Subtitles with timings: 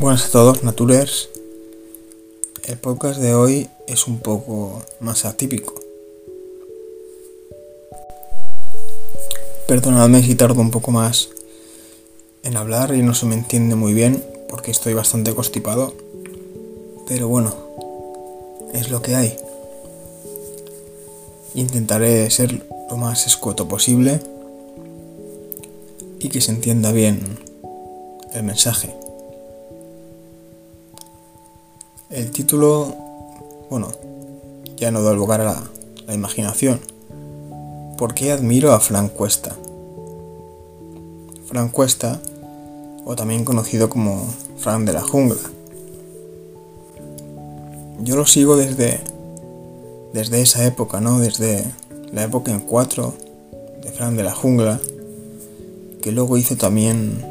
[0.00, 1.28] Buenas a todos, Naturers.
[2.64, 5.74] El podcast de hoy es un poco más atípico.
[9.68, 11.28] Perdonadme si tardo un poco más
[12.42, 15.92] en hablar y no se me entiende muy bien porque estoy bastante constipado.
[17.06, 17.54] Pero bueno,
[18.72, 19.36] es lo que hay.
[21.54, 24.18] Intentaré ser lo más escueto posible
[26.18, 27.38] y que se entienda bien
[28.32, 28.99] el mensaje.
[32.10, 32.92] El título,
[33.70, 33.92] bueno,
[34.76, 35.44] ya no da lugar a
[36.08, 36.80] la, imaginación.
[37.96, 39.54] ¿Por qué admiro a Frank Cuesta?
[41.46, 42.20] Frank Cuesta,
[43.04, 44.26] o también conocido como
[44.58, 45.38] Frank de la Jungla.
[48.02, 48.98] Yo lo sigo desde,
[50.12, 51.20] desde esa época, ¿no?
[51.20, 51.64] Desde
[52.12, 53.14] la época en 4
[53.84, 54.80] de Frank de la Jungla,
[56.02, 57.24] que luego hizo también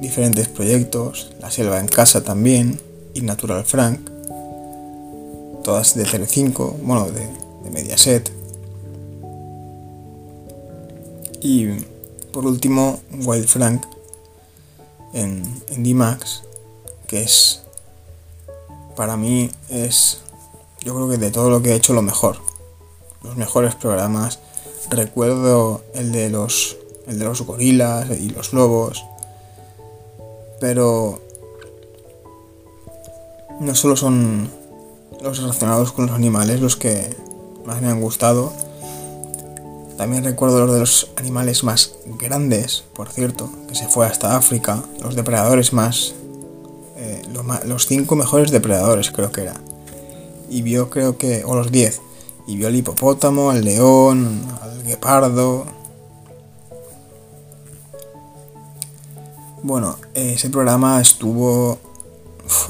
[0.00, 2.80] diferentes proyectos, La Selva en Casa también,
[3.12, 4.13] y Natural Frank,
[5.64, 7.26] todas de Telecinco, bueno, de,
[7.64, 8.30] de Mediaset.
[11.40, 11.66] Y
[12.32, 13.84] por último, Wild Frank
[15.12, 16.42] en, en D-Max,
[17.08, 17.62] que es,
[18.94, 20.20] para mí, es,
[20.80, 22.36] yo creo que de todo lo que he hecho, lo mejor.
[23.22, 24.38] Los mejores programas.
[24.90, 26.76] Recuerdo el de los,
[27.06, 29.04] el de los gorilas y los lobos.
[30.60, 31.20] Pero
[33.60, 34.50] no solo son
[35.24, 37.16] los relacionados con los animales los que
[37.64, 38.52] más me han gustado.
[39.96, 44.82] También recuerdo los de los animales más grandes, por cierto, que se fue hasta África.
[45.00, 46.14] Los depredadores más...
[46.96, 47.22] Eh,
[47.64, 49.54] los, cinco mejores depredadores creo que era.
[50.50, 51.42] Y vio creo que...
[51.44, 52.00] o los diez.
[52.46, 55.64] Y vio al hipopótamo, al león, al guepardo.
[59.62, 61.78] Bueno, ese programa estuvo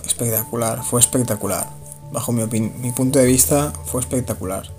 [0.06, 1.83] espectacular, fue espectacular.
[2.14, 4.70] Bajo mi, mi punto de vista fue espectacular.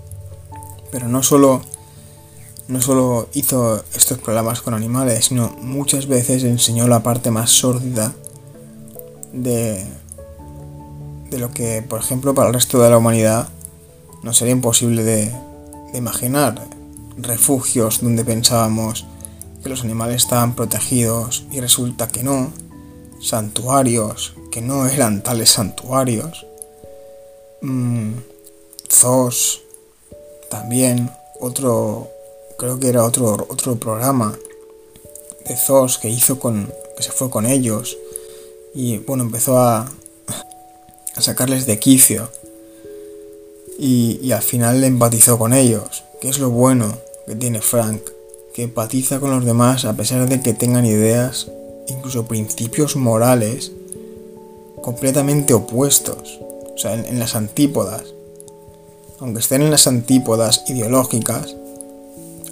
[0.90, 1.60] Pero no solo,
[2.66, 8.14] no solo hizo estos programas con animales, sino muchas veces enseñó la parte más sórdida
[9.34, 9.84] de,
[11.28, 13.50] de lo que, por ejemplo, para el resto de la humanidad
[14.22, 15.30] no sería imposible de
[15.92, 16.66] imaginar.
[17.18, 19.04] Refugios donde pensábamos
[19.62, 22.50] que los animales estaban protegidos y resulta que no.
[23.20, 26.46] Santuarios que no eran tales santuarios.
[27.66, 28.12] Mm,
[28.88, 29.62] zoos
[30.48, 31.10] también.
[31.40, 32.08] Otro,
[32.58, 34.38] creo que era otro, otro programa
[35.48, 37.98] de zoos que hizo con, que se fue con ellos.
[38.72, 39.90] Y bueno, empezó a,
[41.18, 42.30] sacarles de quicio.
[43.80, 46.04] Y, y al final empatizó con ellos.
[46.20, 48.00] Que es lo bueno que tiene Frank.
[48.54, 51.48] Que empatiza con los demás a pesar de que tengan ideas,
[51.88, 53.72] incluso principios morales,
[54.82, 56.38] completamente opuestos.
[56.76, 58.02] O sea, en, las antípodas.
[59.18, 61.56] Aunque estén en las antípodas ideológicas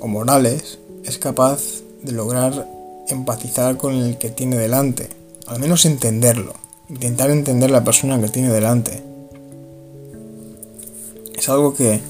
[0.00, 1.60] o morales, es capaz
[2.02, 2.66] de lograr
[3.08, 5.10] empatizar con el que tiene delante.
[5.46, 6.54] Al menos entenderlo.
[6.88, 9.02] Intentar entender la persona que tiene delante.
[11.36, 12.00] Es algo que,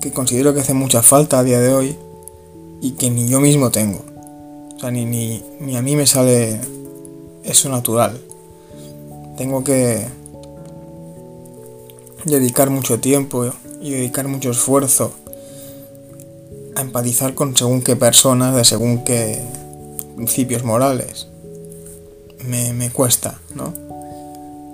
[0.00, 1.96] que considero que hace mucha falta a día de hoy
[2.80, 4.04] y que ni yo mismo tengo.
[4.76, 6.60] O sea, ni, ni, ni a mí me sale
[7.42, 8.20] eso natural.
[9.36, 10.19] Tengo que
[12.24, 15.12] dedicar mucho tiempo y dedicar mucho esfuerzo
[16.76, 19.42] a empatizar con según qué personas de según qué
[20.16, 21.28] principios morales.
[22.46, 23.72] Me, me cuesta, ¿no?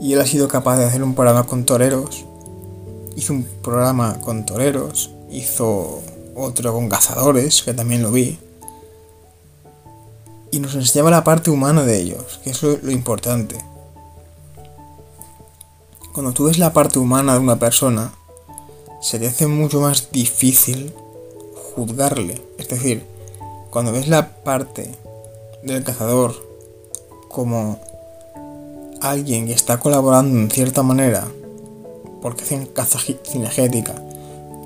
[0.01, 2.25] Y él ha sido capaz de hacer un programa con toreros.
[3.17, 5.11] Hizo un programa con toreros.
[5.31, 6.03] Hizo
[6.35, 8.39] otro con cazadores, que también lo vi.
[10.51, 13.57] Y nos enseñaba la parte humana de ellos, que es lo, lo importante.
[16.17, 18.11] Cuando tú ves la parte humana de una persona,
[19.03, 20.95] se te hace mucho más difícil
[21.75, 22.41] juzgarle.
[22.57, 23.05] Es decir,
[23.69, 24.95] cuando ves la parte
[25.63, 26.35] del cazador
[27.29, 27.79] como
[29.03, 31.29] alguien que está colaborando en cierta manera,
[32.23, 33.93] porque hacen caza cinegética,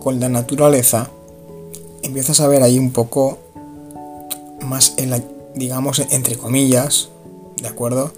[0.00, 1.10] con la naturaleza,
[2.02, 3.38] empiezas a ver ahí un poco
[4.62, 5.26] más el, ay-
[5.56, 7.08] digamos, entre comillas,
[7.60, 8.12] ¿de acuerdo?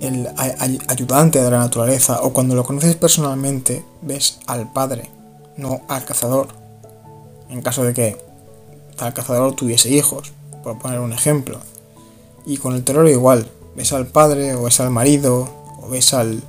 [0.00, 5.10] El ay- ay- ayudante de la naturaleza, o cuando lo conoces personalmente, ves al padre,
[5.56, 6.48] no al cazador.
[7.48, 8.16] En caso de que
[8.96, 10.32] tal cazador tuviese hijos,
[10.62, 11.60] por poner un ejemplo.
[12.44, 15.48] Y con el terror igual, ves al padre, o ves al marido,
[15.82, 16.42] o ves al.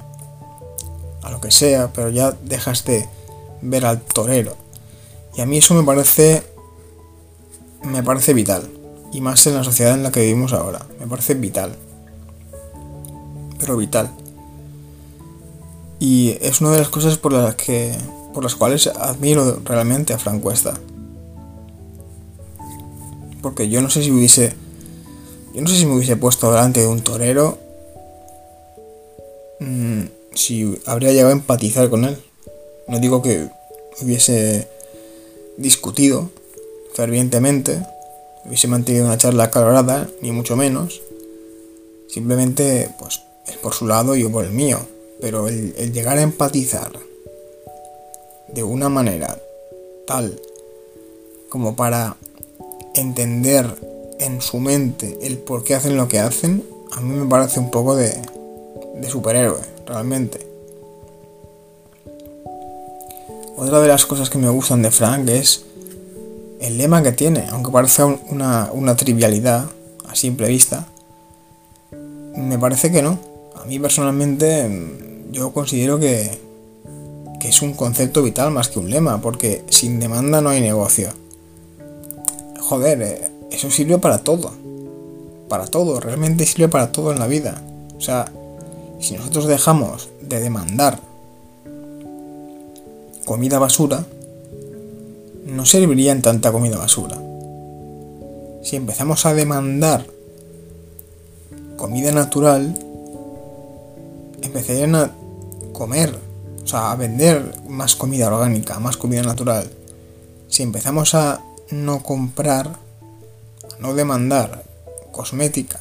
[1.23, 3.07] a lo que sea, pero ya dejas de
[3.61, 4.55] ver al torero.
[5.35, 6.43] Y a mí eso me parece.
[7.83, 8.69] me parece vital.
[9.13, 10.85] Y más en la sociedad en la que vivimos ahora.
[10.99, 11.75] Me parece vital.
[13.59, 14.11] Pero vital.
[15.99, 17.95] Y es una de las cosas por las que
[18.33, 20.79] por las cuales admiro realmente a Frank Cuesta.
[23.41, 24.53] Porque yo no sé si hubiese
[25.53, 27.57] yo no sé si me hubiese puesto delante de un torero
[29.59, 30.03] mmm,
[30.35, 32.17] si habría llegado a empatizar con él.
[32.87, 33.49] No digo que
[34.01, 34.67] hubiese
[35.57, 36.29] discutido
[36.93, 37.85] fervientemente,
[38.45, 41.01] hubiese mantenido una charla acalorada, ni mucho menos.
[42.07, 44.79] Simplemente, pues, es por su lado y yo por el mío.
[45.19, 46.91] Pero el, el llegar a empatizar
[48.47, 49.37] de una manera
[50.05, 50.39] tal
[51.49, 52.17] como para
[52.93, 53.65] entender
[54.19, 57.71] en su mente el por qué hacen lo que hacen, a mí me parece un
[57.71, 58.15] poco de,
[58.95, 60.45] de superhéroe, realmente.
[63.55, 65.63] Otra de las cosas que me gustan de Frank es
[66.59, 69.65] el lema que tiene, aunque parezca una, una trivialidad
[70.07, 70.87] a simple vista,
[72.35, 73.19] me parece que no.
[73.61, 74.69] A mí personalmente
[75.31, 76.29] yo considero que,
[77.39, 81.09] que es un concepto vital más que un lema, porque sin demanda no hay negocio.
[82.59, 84.51] Joder, eh, eso sirve para todo.
[85.49, 87.61] Para todo, realmente sirve para todo en la vida.
[87.97, 88.31] O sea,
[88.99, 90.99] si nosotros dejamos de demandar
[93.25, 94.05] comida basura,
[95.45, 97.17] no serviría en tanta comida basura.
[98.63, 100.05] Si empezamos a demandar
[101.77, 102.77] comida natural,
[104.57, 105.11] empezarían a
[105.71, 106.17] comer,
[106.63, 109.69] o sea, a vender más comida orgánica, más comida natural.
[110.49, 114.63] Si empezamos a no comprar, a no demandar
[115.11, 115.79] cosmética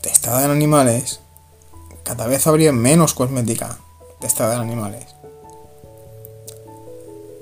[0.00, 1.20] testada en animales,
[2.02, 3.78] cada vez habría menos cosmética
[4.20, 5.06] testada en animales.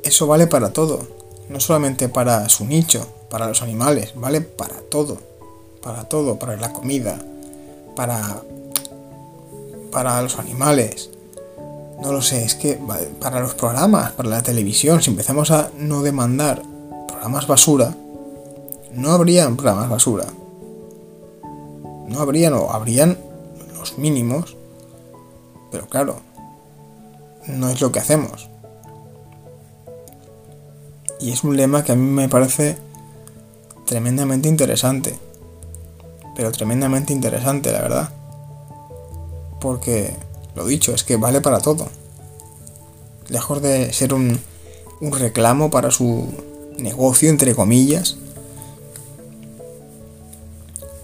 [0.03, 1.08] Eso vale para todo,
[1.49, 5.19] no solamente para su nicho, para los animales, vale para todo,
[5.82, 7.19] para todo, para la comida,
[7.97, 8.43] para
[9.93, 11.11] para los animales.
[12.00, 12.81] No lo sé, es que
[13.21, 16.62] para los programas, para la televisión, si empezamos a no demandar
[17.06, 17.94] programas basura,
[18.93, 20.27] no habrían programas basura.
[22.09, 23.17] No habrían o habrían
[23.79, 24.56] los mínimos,
[25.71, 26.17] pero claro,
[27.47, 28.50] no es lo que hacemos.
[31.21, 32.77] Y es un lema que a mí me parece
[33.87, 35.17] tremendamente interesante.
[36.35, 38.22] Pero tremendamente interesante, la verdad.
[39.62, 40.14] Porque,
[40.56, 41.88] lo dicho, es que vale para todo.
[43.29, 44.41] Lejos de ser un,
[45.00, 46.29] un reclamo para su
[46.76, 48.17] negocio, entre comillas,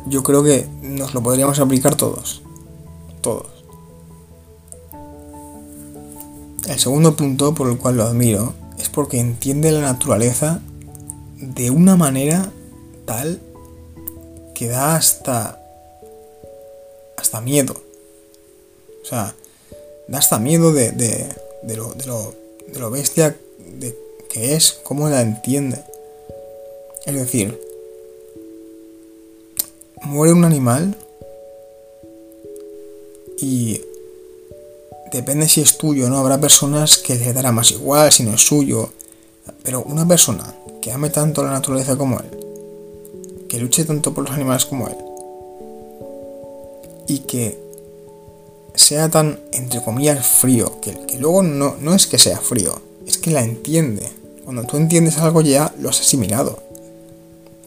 [0.06, 2.42] yo creo que nos lo podríamos aplicar todos.
[3.20, 3.46] Todos.
[6.66, 10.60] El segundo punto por el cual lo admiro es porque entiende la naturaleza
[11.36, 12.52] de una manera
[13.06, 13.40] tal
[14.54, 15.62] que da hasta
[17.16, 17.87] hasta miedo.
[19.08, 19.34] O sea,
[20.06, 21.26] da hasta miedo de, de,
[21.62, 22.34] de, lo, de, lo,
[22.76, 23.34] lo bestia
[24.28, 25.82] que es, cómo la entiende.
[27.06, 27.58] Es decir,
[30.02, 30.94] muere un animal
[33.38, 33.80] y
[35.10, 36.18] depende si es tuyo o no.
[36.18, 38.90] Habrá personas que le dará más igual si no es suyo.
[39.62, 44.34] Pero una persona que ame tanto la naturaleza como él, que luche tanto por los
[44.34, 44.96] animales como él,
[47.06, 47.67] y que
[48.74, 53.18] sea tan, entre comillas, frío, que, que luego no, no es que sea frío, es
[53.18, 54.08] que la entiende.
[54.44, 56.58] Cuando tú entiendes algo ya lo has asimilado.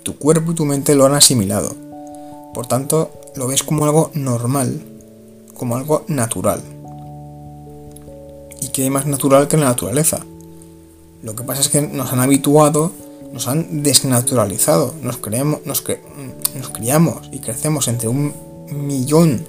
[0.04, 1.76] Tu cuerpo y tu mente lo han asimilado.
[2.54, 4.82] Por tanto, lo ves como algo normal,
[5.54, 6.62] como algo natural.
[8.60, 10.20] ¿Y qué más natural que la naturaleza?
[11.24, 12.92] Lo que pasa es que nos han habituado,
[13.32, 15.84] nos han desnaturalizado, nos, creemos, nos,
[16.56, 18.34] nos criamos y crecemos entre un
[18.72, 19.46] millón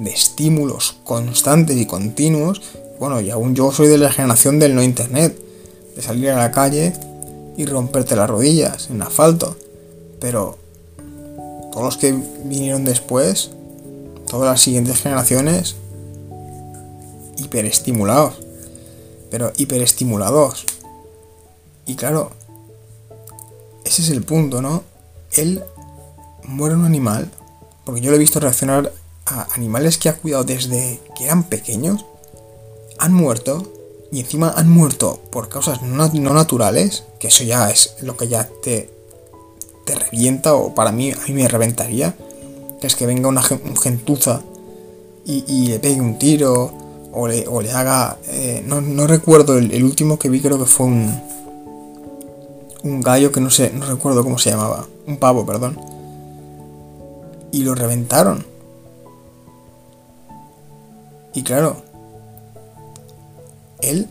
[0.00, 2.62] de estímulos constantes y continuos.
[2.98, 5.38] Bueno, y aún yo soy de la generación del no internet,
[5.94, 6.94] de salir a la calle
[7.56, 9.56] y romperte las rodillas en asfalto.
[10.18, 10.58] Pero
[11.70, 12.12] todos los que
[12.44, 13.50] vinieron después,
[14.26, 15.76] todas las siguientes generaciones,
[17.36, 18.40] hiperestimulados.
[19.30, 20.64] Pero hiperestimulados.
[21.84, 22.30] Y claro,
[23.84, 24.82] ese es el punto, ¿no?
[25.32, 25.62] Él
[26.44, 27.30] muere un animal,
[27.84, 28.92] porque yo lo he visto reaccionar
[29.52, 32.04] animales que ha cuidado desde que eran pequeños,
[32.98, 33.72] han muerto,
[34.12, 38.48] y encima han muerto por causas no, naturales, que eso ya es lo que ya
[38.62, 38.90] te,
[39.86, 42.14] te revienta, o para mí, a mí me reventaría,
[42.80, 44.42] que es que venga una gentuza
[45.24, 46.72] y, le pegue un tiro,
[47.12, 48.18] o le, haga...
[48.28, 51.30] Eh, no, recuerdo, el, último que vi creo que fue un...
[52.82, 54.86] Un gallo que no sé, no recuerdo cómo se llamaba.
[55.06, 55.78] Un pavo, perdón.
[57.52, 58.49] Y lo reventaron.
[61.34, 61.76] Y claro,
[63.80, 64.08] él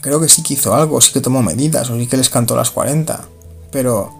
[0.00, 2.56] creo que sí que hizo algo, sí que tomó medidas, o sí que les cantó
[2.56, 3.24] las 40,
[3.70, 4.12] pero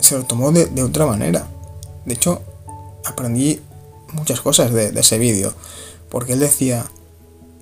[0.00, 1.46] se lo tomó de, otra manera.
[2.04, 2.40] De hecho,
[3.04, 3.60] aprendí
[4.12, 5.52] muchas cosas de, ese vídeo,
[6.08, 6.86] porque él decía,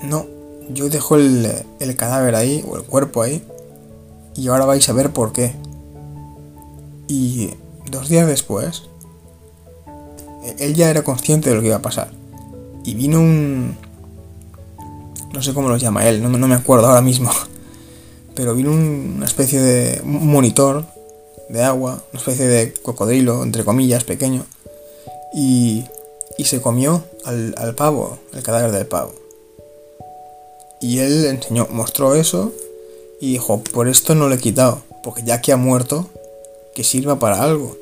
[0.02, 0.26] no,
[0.70, 3.46] yo dejo el, el cadáver ahí, o el cuerpo ahí,
[4.34, 5.54] y ahora vais a ver por qué.
[7.08, 7.54] Y
[7.90, 8.84] dos días después,
[10.58, 12.10] él ya era consciente de lo que iba a pasar.
[12.84, 13.76] Y vino un...
[15.32, 17.30] No sé cómo lo llama él, no, me acuerdo ahora mismo.
[18.34, 20.86] Pero vino una especie de monitor
[21.48, 24.44] de agua, una especie de cocodrilo, entre comillas, pequeño.
[25.34, 25.84] Y,
[26.38, 29.12] y se comió al, al pavo, el cadáver del pavo.
[30.80, 32.52] Y él enseñó, mostró eso
[33.20, 36.08] y dijo, por esto no lo he quitado, porque ya que ha muerto,
[36.74, 37.76] que sirva para algo.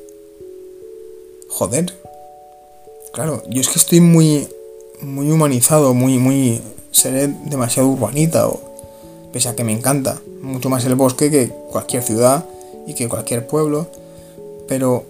[1.49, 1.93] Joder.
[3.17, 4.47] Claro, yo es que estoy muy
[5.01, 8.61] muy humanizado, muy muy seré demasiado urbanita o
[9.33, 12.45] pese a que me encanta mucho más el bosque que cualquier ciudad
[12.85, 13.87] y que cualquier pueblo,
[14.67, 15.03] pero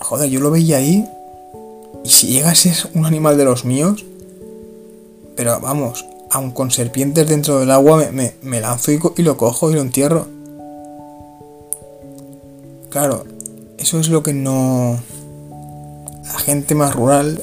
[0.00, 1.06] joder, yo lo veía ahí
[2.04, 4.02] y si llega a ser un animal de los míos,
[5.36, 9.82] pero vamos, aun con serpientes dentro del agua me, lanzo y lo cojo y lo
[9.82, 10.26] entierro.
[12.88, 13.26] Claro,
[13.76, 14.98] eso es lo que no...
[16.34, 17.40] La gente más rural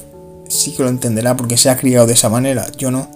[0.50, 3.08] sí que lo entenderá porque se ha criado de esa manera, yo no.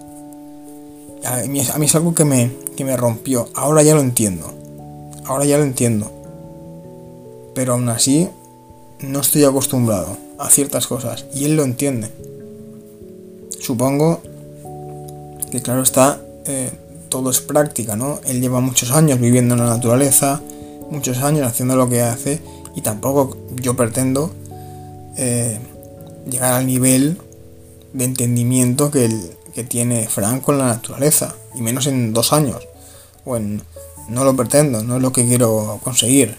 [1.22, 4.54] A mí, es algo que me, que me rompió, ahora ya lo entiendo.
[5.26, 6.10] Ahora ya lo entiendo.
[7.54, 8.26] Pero aún así,
[9.00, 12.08] no estoy acostumbrado a ciertas cosas y él lo entiende.
[13.60, 14.22] Supongo
[15.50, 16.70] que claro está, eh,
[17.10, 18.20] todo es práctica, ¿no?
[18.24, 20.40] Él lleva muchos años viviendo en la naturaleza,
[20.90, 22.40] muchos años haciendo lo que hace
[22.74, 24.32] y tampoco yo pretendo
[25.16, 25.58] eh,
[26.28, 27.20] llegar al nivel
[27.92, 29.10] de entendimiento que,
[29.54, 32.66] que tiene Frank con la naturaleza, y menos en dos años.
[33.24, 33.62] Bueno,
[34.08, 36.36] no lo pretendo, no es lo que quiero conseguir,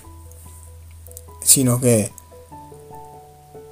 [1.43, 2.11] sino que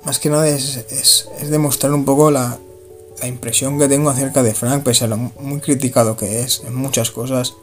[0.04, 2.58] más que nada es, es, es demostrar un poco la,
[3.20, 6.76] la impresión que tengo acerca de Frank, pese a lo muy criticado que es en
[6.76, 7.56] muchas cosas,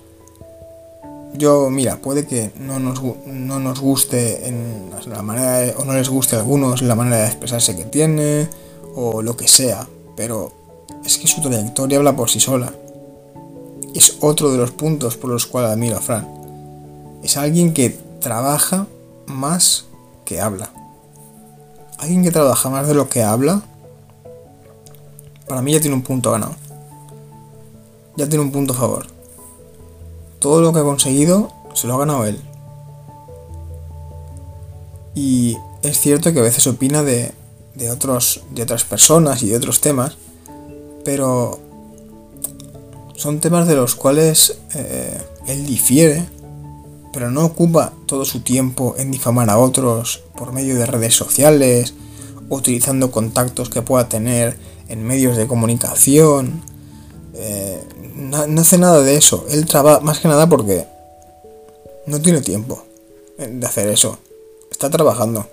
[1.35, 6.09] yo, mira, puede que no nos, no nos guste en la manera o no les
[6.09, 8.49] guste a algunos la manera de expresarse que tiene
[8.95, 10.53] o lo que sea, pero
[11.05, 12.73] es que su trayectoria habla por sí sola.
[13.95, 16.29] Es otro de los puntos por los cuales admiro a Fran.
[17.23, 18.87] Es alguien que trabaja
[19.27, 19.87] más
[20.25, 20.71] que habla.
[21.99, 23.62] Alguien que trabaja más de lo que habla,
[25.47, 26.57] para mí ya tiene un punto ganado.
[28.17, 29.22] Ya tiene un punto a favor
[30.43, 32.39] todo lo que ha conseguido se lo ha ganado él.
[35.15, 37.33] Y es cierto que a veces opina de,
[37.91, 40.17] otros, de otras personas y de otros temas,
[41.05, 41.61] pero
[43.15, 46.27] son temas de los cuales eh, él difiere,
[47.13, 51.95] pero no ocupa todo su tiempo en difamar a otros por medio de redes sociales,
[52.49, 54.59] utilizando contactos que pueda tener
[54.89, 56.63] en medios de comunicación.
[57.35, 57.81] Eh,
[58.47, 59.45] no, hace nada de eso.
[59.51, 60.87] Él trabaja más que nada porque
[62.07, 62.83] no tiene tiempo
[63.37, 64.19] de hacer eso.
[64.71, 65.47] Está trabajando.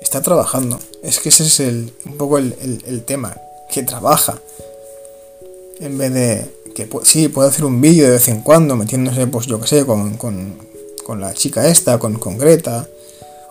[0.00, 0.78] Está trabajando.
[1.02, 3.36] Es que ese es el, un poco el, tema.
[3.70, 4.40] Que trabaja.
[5.80, 9.46] En vez de que sí, puede hacer un vídeo de vez en cuando metiéndose, pues
[9.46, 10.70] yo que sé, con, con,
[11.20, 12.88] la chica esta, con, con Greta.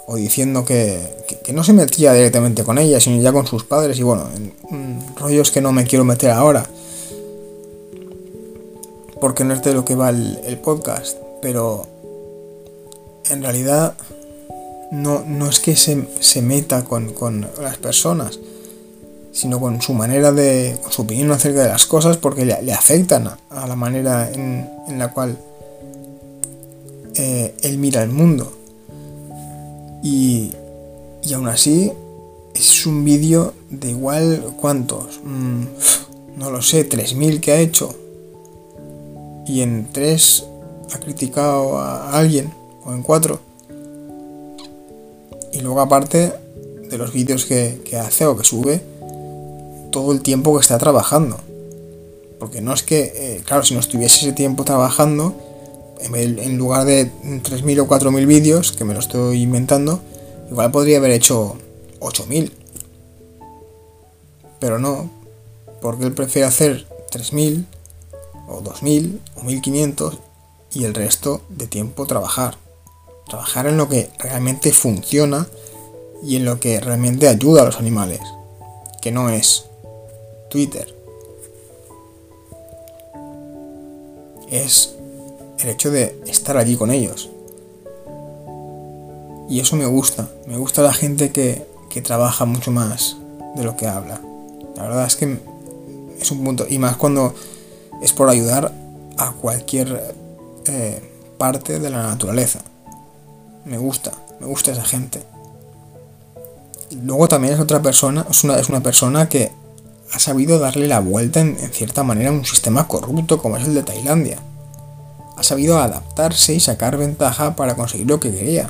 [0.08, 1.00] O diciendo que,
[1.44, 4.00] que, no se metía directamente con ella, sino ya con sus padres.
[4.00, 4.28] Y bueno,
[5.18, 6.68] rollos que no me quiero meter ahora
[9.20, 11.88] porque no es de lo que va el, podcast, pero
[13.30, 13.96] en realidad
[14.92, 18.40] no, no es que se, meta con, las personas,
[19.32, 23.28] sino con su manera de, con su opinión acerca de las cosas, porque le, afectan
[23.28, 25.38] a, la manera en, la cual
[27.16, 28.54] eh, él mira el mundo.
[30.02, 30.54] Y,
[31.24, 31.92] y aún así
[32.56, 35.64] es un vídeo de igual cuántos, mm,
[36.38, 37.94] no lo sé, 3.000 que ha hecho,
[39.50, 40.46] y en tres
[40.94, 42.54] ha criticado a alguien,
[42.86, 43.40] o en cuatro.
[45.52, 46.34] Y luego aparte
[46.88, 48.82] de los vídeos que, hace o que sube,
[49.92, 51.38] todo el tiempo que está trabajando.
[52.40, 55.34] Porque no es que, eh, claro, si no estuviese ese tiempo trabajando,
[56.00, 60.00] en, lugar de 3.000 o 4.000 vídeos, que me lo estoy inventando,
[60.52, 61.56] igual podría haber hecho
[62.00, 62.52] 8.000.
[64.60, 65.10] Pero no,
[65.82, 67.66] porque él prefiere hacer 3.000
[68.50, 70.18] o 2000 o 1500
[70.74, 72.58] y el resto de tiempo trabajar.
[73.28, 75.48] Trabajar en lo que realmente funciona
[76.24, 78.20] y en lo que realmente ayuda a los animales,
[79.02, 79.66] que no es
[80.50, 80.94] Twitter.
[84.50, 84.96] Es
[85.60, 87.30] el hecho de estar allí con ellos.
[89.48, 93.18] Y eso me gusta, me gusta la gente que, que trabaja mucho más
[93.56, 94.22] de lo que habla.
[94.76, 95.40] La verdad es que
[96.20, 97.34] es un punto, y más cuando
[98.02, 98.74] es por ayudar
[99.18, 100.16] a cualquier
[100.66, 101.02] eh,
[101.38, 102.60] parte de la naturaleza.
[103.66, 105.24] Me gusta, me gusta esa gente.
[107.04, 109.52] Luego también es otra persona, es una, es una persona que
[110.12, 113.76] ha sabido darle la vuelta en, cierta manera a un sistema corrupto como es el
[113.76, 114.40] de Tailandia.
[115.38, 118.70] Ha sabido adaptarse y sacar ventaja para conseguir lo que quería,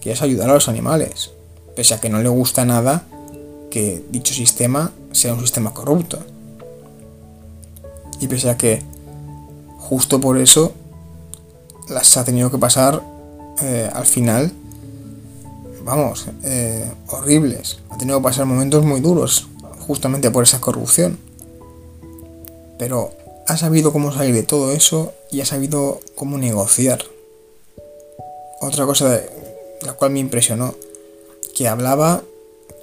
[0.00, 1.32] que es ayudar a los animales,
[1.76, 3.04] pese a que no le gusta nada
[3.70, 6.18] que dicho sistema sea un sistema corrupto.
[8.22, 8.80] Y pese a que
[9.78, 10.72] justo por eso
[11.88, 13.02] las ha tenido que pasar
[13.60, 14.52] eh, al final,
[15.84, 17.80] vamos, eh, horribles.
[17.90, 19.48] Ha tenido que pasar momentos muy duros,
[19.80, 21.18] justamente por esa corrupción.
[22.78, 23.10] Pero
[23.48, 27.02] ha sabido cómo salir de todo eso y ha sabido cómo negociar.
[28.60, 29.28] Otra cosa de
[29.84, 30.76] la cual me impresionó,
[31.56, 32.22] que hablaba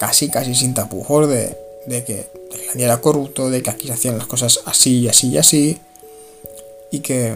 [0.02, 1.58] casi, casi sin tapujos de,
[1.90, 2.28] de que
[2.74, 5.78] el era corrupto, de que aquí se hacían las cosas así, así y así,
[6.92, 7.36] y que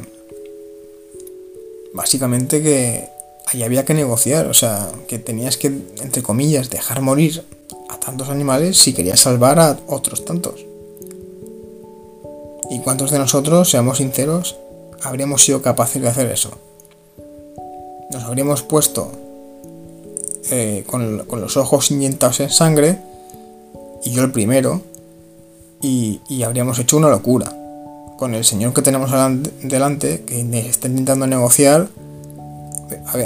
[1.94, 3.10] básicamente que
[3.48, 7.44] ahí había que negociar, o sea, que tenías que, entre comillas, dejar morir
[7.90, 10.66] a tantos animales si querías salvar a otros tantos.
[12.70, 14.56] ¿Y cuántos de nosotros, seamos sinceros,
[15.02, 16.52] habríamos sido capaces de hacer eso?
[18.12, 19.12] Nos habríamos puesto
[20.52, 23.00] eh, con, los ojos inyectados en sangre,
[24.04, 24.82] y yo el primero,
[25.82, 27.54] y, y habríamos hecho una locura
[28.18, 29.12] con el señor que tenemos
[29.64, 31.90] delante, que está intentando negociar,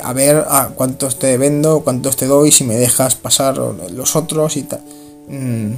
[0.01, 4.57] a ver, a, cuántos te vendo, cuántos te doy, si me dejas pasar los otros
[4.57, 4.81] y tal.
[5.27, 5.71] Mm,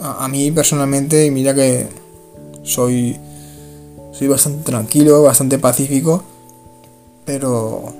[0.00, 1.86] a, mí personalmente, mira que
[2.62, 3.16] soy,
[4.12, 6.22] soy bastante tranquilo, bastante pacífico,
[7.24, 7.92] pero,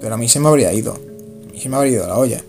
[0.00, 2.42] pero a mí se me habría ido, a mí se me habría ido la olla.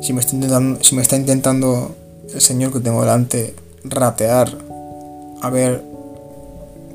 [0.00, 1.94] Si me está intentando, si me está intentando
[2.32, 4.56] el señor que tengo delante ratear
[5.42, 5.82] a ver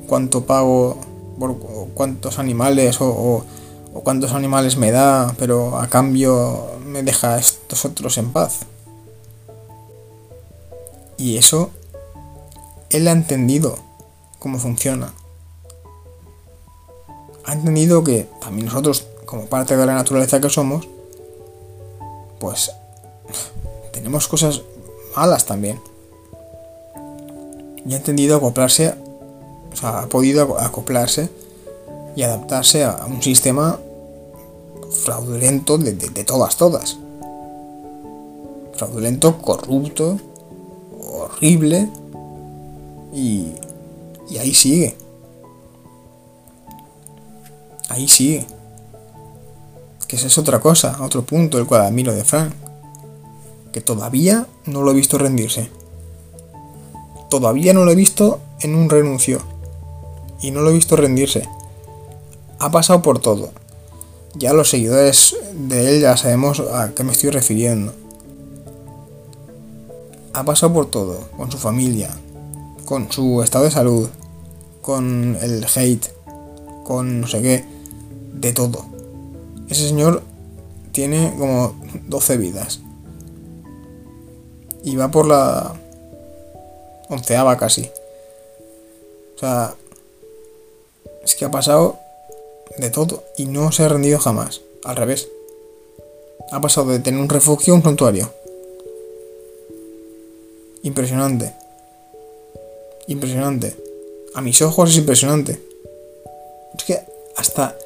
[0.06, 0.98] cuánto pago
[1.38, 1.56] por
[1.94, 3.44] cuántos animales o,
[4.04, 8.60] cuántos animales me da, pero a cambio me deja a estos otros en paz.
[11.16, 11.70] Y eso,
[12.90, 13.78] él ha entendido
[14.38, 15.12] cómo funciona.
[17.44, 20.88] Ha entendido que también nosotros, como parte de la naturaleza que somos,
[22.38, 22.70] pues
[24.06, 24.62] tenemos cosas
[25.16, 25.80] malas también
[27.84, 28.94] y ha entendido acoplarse,
[29.72, 31.28] o sea, ha podido acoplarse
[32.14, 33.80] y adaptarse a un sistema
[35.02, 35.92] fraudulento de,
[36.22, 36.98] todas, todas.
[38.74, 40.20] Fraudulento, corrupto,
[41.10, 41.88] horrible
[43.12, 43.54] y,
[44.30, 44.96] y ahí sigue.
[47.88, 48.46] Ahí sigue.
[50.06, 52.54] Que esa es otra cosa, otro punto el cual admiro de Frank.
[53.76, 55.68] Que todavía no lo he visto rendirse
[57.28, 59.40] todavía no lo he visto en un renuncio.
[60.40, 61.48] Y no lo he visto rendirse.
[62.58, 63.50] Ha pasado por todo.
[64.34, 67.92] Ya los seguidores de él ya sabemos a qué me estoy refiriendo.
[70.34, 72.10] Ha pasado por todo, con su familia,
[72.84, 74.08] con su estado de salud,
[74.82, 76.06] con el hate,
[76.84, 77.64] con no sé qué,
[78.34, 78.84] de todo.
[79.68, 80.22] Ese señor
[80.92, 81.74] tiene como
[82.06, 82.80] 12 vidas.
[84.86, 85.74] Y va por la
[87.08, 87.90] onceava casi.
[89.34, 89.74] O sea,
[91.24, 91.98] es que ha pasado
[92.78, 94.60] de todo y no se ha rendido jamás.
[94.84, 95.28] Al revés.
[96.52, 98.32] Ha pasado de tener un refugio a un santuario.
[100.84, 101.52] Impresionante.
[103.08, 103.74] Impresionante.
[104.36, 105.60] A mis ojos es impresionante.
[106.78, 107.00] Es que
[107.36, 107.76] hasta...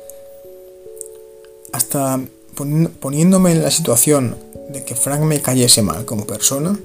[1.72, 2.20] Hasta
[3.00, 4.36] poniéndome en la situación
[4.68, 6.78] de que Frank me cayese mal como persona,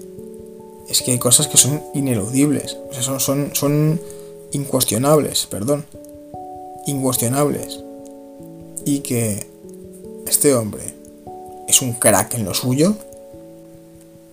[0.88, 4.00] es que hay cosas que son ineludibles, o sea, son, son, son
[4.52, 5.86] incuestionables, perdón,
[6.86, 7.80] incuestionables.
[8.86, 9.48] Y que
[10.28, 10.94] este hombre
[11.68, 12.96] es un crack en lo suyo,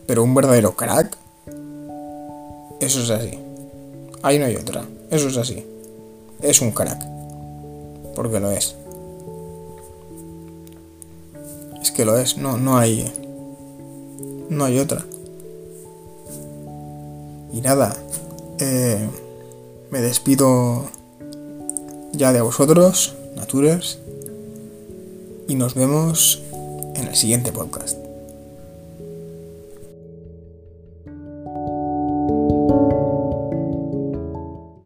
[0.06, 1.16] pero un verdadero crack,
[2.80, 3.38] eso es así.
[4.22, 5.64] Ahí no hay otra, eso es así.
[6.42, 7.02] Es un crack,
[8.14, 8.76] porque lo es.
[11.80, 13.10] Es que lo es, no, no hay.
[14.48, 15.04] No hay otra.
[17.52, 17.94] Y nada,
[18.58, 19.08] eh,
[19.90, 20.90] me despido
[22.12, 23.98] ya de vosotros, Naturers,
[25.48, 26.42] y nos vemos
[26.94, 28.01] en el siguiente podcast.